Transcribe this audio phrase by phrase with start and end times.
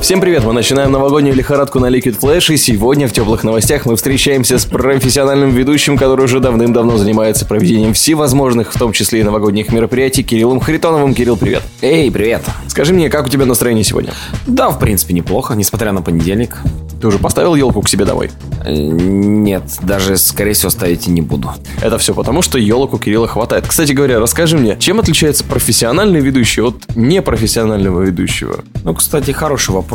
[0.00, 0.44] Всем привет!
[0.44, 4.64] Мы начинаем новогоднюю лихорадку на Liquid Flash, и сегодня в теплых новостях мы встречаемся с
[4.64, 10.58] профессиональным ведущим, который уже давным-давно занимается проведением всевозможных, в том числе и новогодних мероприятий, Кириллом
[10.58, 11.14] Харитоновым.
[11.14, 11.62] Кирилл, привет!
[11.82, 12.42] Эй, привет.
[12.66, 14.14] Скажи мне, как у тебя настроение сегодня?
[14.46, 16.56] Да, в принципе, неплохо, несмотря на понедельник.
[17.00, 18.30] Ты уже поставил елку к себе домой?
[18.62, 21.50] Э, Нет, даже, скорее всего, ставить и не буду.
[21.80, 23.66] Это все потому, что елок у Кирилла хватает.
[23.66, 28.64] Кстати говоря, расскажи мне, чем отличается профессиональный ведущий от непрофессионального ведущего?
[28.84, 29.89] Ну, кстати, хороший вопрос.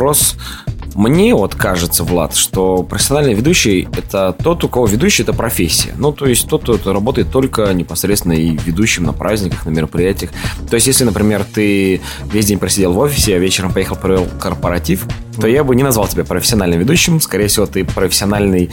[0.96, 5.92] Мне вот кажется, Влад, что профессиональный ведущий– это тот, у кого ведущий– это профессия.
[5.98, 10.30] Ну, то есть тот, кто работает только непосредственно и ведущим на праздниках, на мероприятиях.
[10.70, 12.00] То есть, если, например, ты
[12.32, 15.06] весь день просидел в офисе, а вечером поехал провел корпоратив,
[15.38, 17.20] то я бы не назвал тебя профессиональным ведущим.
[17.20, 18.70] Скорее всего, ты профессиональный,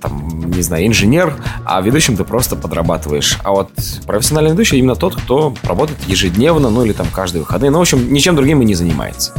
[0.00, 3.38] там, не знаю, инженер, а ведущим ты просто подрабатываешь.
[3.42, 3.70] А вот
[4.06, 7.72] профессиональный ведущий именно тот, кто работает ежедневно, ну или там каждые выходные.
[7.72, 9.32] Ну, в общем, ничем другим и не занимается.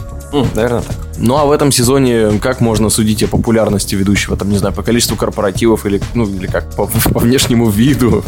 [0.53, 1.05] Наверное, так.
[1.17, 4.35] Ну а в этом сезоне как можно судить о популярности ведущего?
[4.35, 8.23] Там, не знаю, по количеству корпоративов или, ну, или как, по, по внешнему виду?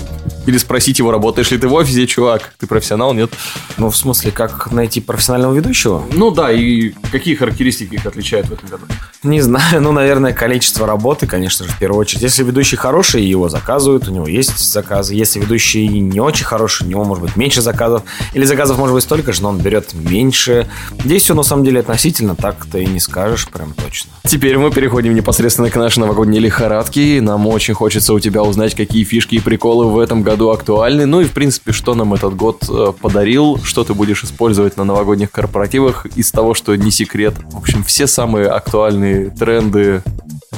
[0.46, 2.54] Или спросить его, работаешь ли ты в офисе, чувак?
[2.58, 3.32] Ты профессионал, нет?
[3.78, 6.04] Ну, в смысле, как найти профессионального ведущего?
[6.14, 8.86] Ну да, и какие характеристики их отличают в этом году?
[9.24, 12.22] Не знаю, ну, наверное, количество работы, конечно же, в первую очередь.
[12.22, 15.16] Если ведущий хороший, его заказывают, у него есть заказы.
[15.16, 18.04] Если ведущий не очень хороший, у него может быть меньше заказов.
[18.34, 20.70] Или заказов может быть столько же, но он берет меньше.
[21.04, 24.12] Здесь все на самом деле относительно, так-то и не скажешь прям точно.
[24.26, 27.22] Теперь мы переходим непосредственно к нашей новогодней лихорадке.
[27.22, 31.06] Нам очень хочется у тебя узнать, какие фишки и приколы в этом году актуальны.
[31.06, 34.84] Ну и, в принципе, что нам этот год э, подарил, что ты будешь использовать на
[34.84, 37.36] новогодних корпоративах из того, что не секрет.
[37.52, 40.04] В общем, все самые актуальные тренды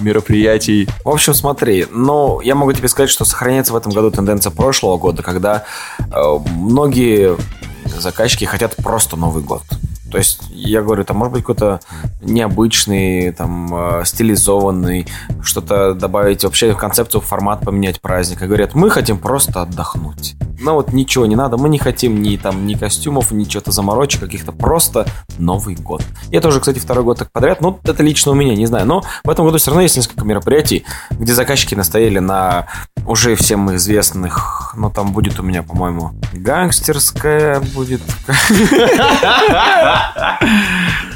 [0.01, 0.87] мероприятий.
[1.03, 4.97] В общем, смотри, ну, я могу тебе сказать, что сохраняется в этом году тенденция прошлого
[4.97, 5.63] года, когда
[5.99, 7.37] э, многие
[7.85, 9.63] заказчики хотят просто Новый год.
[10.11, 11.79] То есть, я говорю, там может быть какой-то
[12.21, 15.07] необычный, там, э, стилизованный,
[15.41, 18.47] что-то добавить, вообще концепцию, формат поменять праздника.
[18.47, 20.35] Говорят, мы хотим просто отдохнуть.
[20.61, 24.21] Ну вот ничего не надо, мы не хотим ни там ни костюмов, ни чего-то заморочек
[24.21, 25.05] каких-то, просто
[25.37, 26.03] Новый год.
[26.31, 28.85] И это уже, кстати, второй год так подряд, ну это лично у меня, не знаю,
[28.85, 32.67] но в этом году все равно есть несколько мероприятий, где заказчики настояли на
[33.05, 38.01] уже всем известных, ну там будет у меня, по-моему, гангстерская будет.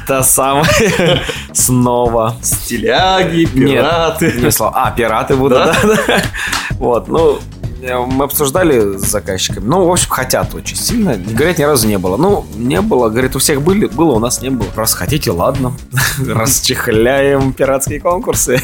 [0.06, 1.22] Та самая
[1.52, 2.36] снова.
[2.42, 4.72] Стиляги, Нет, не слова.
[4.86, 5.76] А, пираты будут, да?
[5.82, 6.22] да.
[6.78, 7.38] Вот, ну,
[7.82, 9.64] мы обсуждали с заказчиками.
[9.66, 11.16] Ну, в общем, хотят очень сильно.
[11.16, 12.16] Говорят, ни разу не было.
[12.16, 13.08] Ну, не было.
[13.08, 14.68] Говорит, у всех были, было, у нас не было.
[14.74, 15.72] Раз хотите, ладно.
[16.26, 18.60] Расчехляем пиратские конкурсы.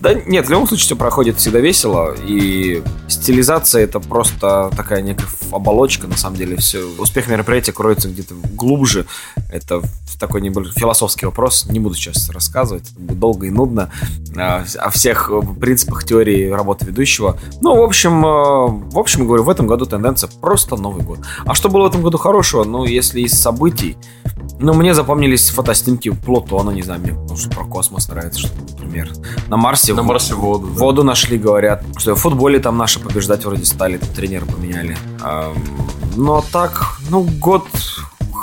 [0.00, 2.14] Да нет, в любом случае все проходит всегда весело.
[2.26, 6.56] И стилизация это просто такая некая оболочка, на самом деле.
[6.56, 6.86] Все.
[6.98, 9.06] Успех мероприятия кроется где-то глубже.
[9.50, 9.82] Это
[10.18, 11.66] такой небольшой философский вопрос.
[11.66, 12.90] Не буду сейчас рассказывать.
[12.90, 13.90] Это будет долго и нудно.
[14.36, 17.38] а, О всех принципах теории работы ведущего.
[17.60, 21.20] Ну, в общем, э, в общем, говорю, в этом году тенденция просто Новый год.
[21.44, 22.64] А что было в этом году хорошего?
[22.64, 23.96] Ну, если из событий,
[24.58, 28.50] ну, мне запомнились фотоснимки Плутона, не знаю, мне потому что про космос нравится, что,
[28.88, 29.12] например.
[29.48, 30.66] На Марсе, На Марсе воду.
[30.66, 30.80] да.
[30.80, 31.82] воду нашли, говорят.
[31.98, 34.96] Что в футболе там наши побеждать вроде стали, там тренера поменяли.
[36.16, 37.66] Но так, ну, год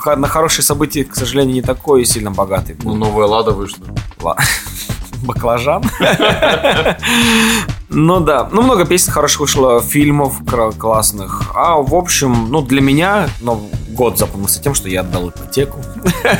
[0.05, 2.77] на хорошие события, к сожалению, не такой сильно богатый.
[2.83, 3.85] Ну, новая Лада вышла.
[4.21, 4.37] Ла-
[5.23, 5.83] Баклажан.
[7.89, 10.41] Ну да, ну много песен хороших вышло, фильмов
[10.77, 11.43] классных.
[11.55, 15.79] А в общем, ну для меня ну, год запомнился тем, что я отдал ипотеку.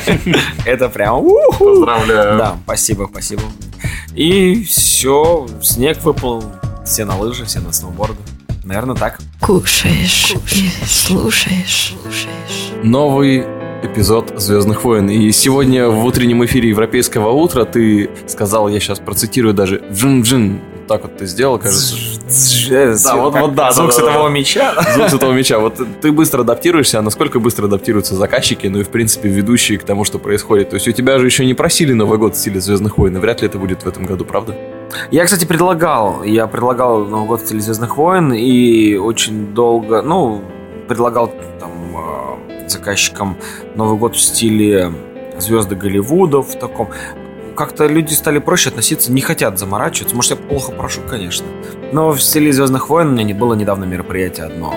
[0.65, 1.23] Это прям.
[1.57, 2.37] Поздравляю.
[2.37, 3.41] Да, спасибо, спасибо.
[4.15, 6.41] И все, снег выпал,
[6.85, 8.15] все на лыжи, все на сноуборды.
[8.63, 9.19] Наверное, так.
[9.41, 11.93] Кушаешь и слушаешь.
[12.81, 13.45] Новый
[13.83, 15.09] эпизод Звездных войн.
[15.09, 20.61] И сегодня в утреннем эфире Европейского утра ты сказал, я сейчас процитирую даже джин-джин.
[20.85, 21.95] Вот так вот ты сделал, кажется.
[23.03, 24.35] Да, вот- вот да, Звук светового да.
[24.35, 24.73] меча.
[24.93, 25.57] Звук этого мяча.
[25.57, 29.83] Вот ты быстро адаптируешься, а насколько быстро адаптируются заказчики, ну и в принципе ведущие к
[29.83, 30.69] тому, что происходит.
[30.69, 33.19] То есть у тебя же еще не просили Новый год в стиле Звездных войн, и
[33.19, 34.55] вряд ли это будет в этом году, правда?
[35.09, 36.23] Я, кстати, предлагал.
[36.23, 40.43] Я предлагал Новый год в стиле Звездных войн и очень долго, ну,
[40.87, 41.97] предлагал там
[42.47, 43.37] э, заказчикам
[43.75, 44.93] Новый год в стиле
[45.39, 46.89] звезды Голливуда в таком.
[47.55, 50.15] Как-то люди стали проще относиться, не хотят заморачиваться.
[50.15, 51.47] Может, я плохо прошу, конечно.
[51.93, 54.73] Но в стиле Звездных войн у меня не было недавно мероприятие одно.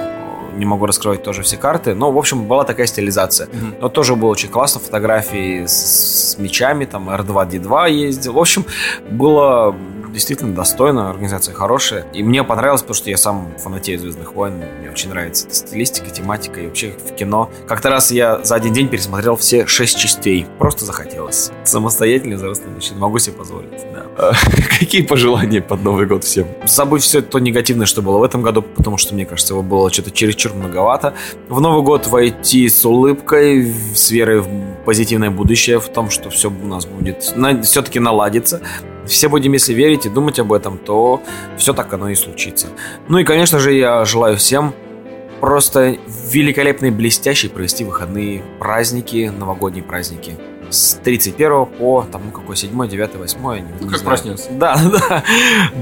[0.56, 1.94] не могу раскрывать тоже все карты.
[1.94, 3.48] Но, в общем, была такая стилизация.
[3.80, 4.80] Но тоже было очень классно.
[4.80, 8.32] Фотографии с, с мечами, там R2-D2 ездил.
[8.34, 8.64] В общем,
[9.10, 9.74] было
[10.18, 12.04] действительно достойно, организация хорошая.
[12.12, 14.54] И мне понравилось, потому что я сам фанатею «Звездных войн».
[14.80, 17.50] Мне очень нравится эта стилистика, тематика и вообще в кино.
[17.66, 20.46] Как-то раз я за один день пересмотрел все шесть частей.
[20.58, 21.52] Просто захотелось.
[21.62, 22.98] Самостоятельный взрослый мужчина.
[22.98, 24.32] Могу себе позволить, да.
[24.80, 26.48] Какие пожелания под Новый год всем?
[26.66, 29.92] Забыть все то негативное, что было в этом году, потому что, мне кажется, его было
[29.92, 31.14] что-то чересчур многовато.
[31.48, 34.48] В Новый год войти с улыбкой, с верой в
[34.84, 37.22] позитивное будущее, в том, что все у нас будет
[37.62, 38.60] все-таки наладится.
[39.08, 41.22] Все будем, если верить и думать об этом, то
[41.56, 42.68] все так оно и случится.
[43.08, 44.74] Ну и, конечно же, я желаю всем
[45.40, 45.96] просто
[46.30, 50.36] великолепные, блестящие провести выходные праздники, новогодние праздники.
[50.70, 54.04] С 31 по, там, ну, какой, 7, 9, 8, я не, не как знаю.
[54.04, 54.48] проснется.
[54.52, 55.24] Да, да,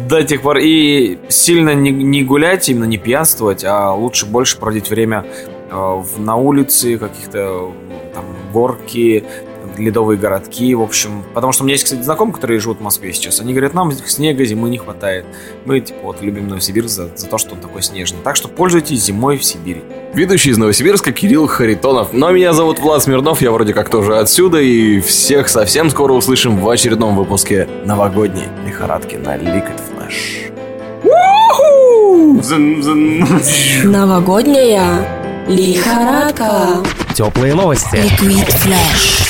[0.08, 0.58] до тех пор.
[0.58, 5.24] И сильно не, не гулять, именно не пьянствовать, а лучше больше проводить время
[5.70, 7.72] э, на улице, каких-то
[8.14, 9.24] там горки,
[9.78, 11.24] ледовые городки, в общем.
[11.34, 13.40] Потому что у меня есть, кстати, знакомые, которые живут в Москве сейчас.
[13.40, 15.26] Они говорят, нам снега зимы не хватает.
[15.64, 18.18] Мы, типа, вот, любим Новосибирск за, за то, что он такой снежный.
[18.22, 19.82] Так что пользуйтесь зимой в Сибири.
[20.14, 22.12] Ведущий из Новосибирска Кирилл Харитонов.
[22.12, 26.58] Но меня зовут Влад Смирнов, я вроде как тоже отсюда, и всех совсем скоро услышим
[26.58, 30.52] в очередном выпуске новогодней лихорадки на Liquid Flash.
[33.84, 36.82] Новогодняя лихорадка.
[37.14, 37.96] Теплые новости.
[37.96, 39.25] Liquid Flash.